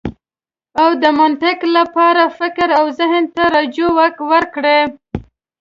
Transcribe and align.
او 0.81 0.89
د 1.03 1.05
منطق 1.19 1.59
لپاره 1.77 2.23
فکر 2.39 2.69
او 2.79 2.85
زهن 2.99 3.23
ته 3.35 3.43
رجوع 3.55 3.91
وکړئ. 4.31 4.81